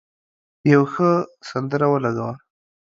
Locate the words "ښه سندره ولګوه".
0.93-2.33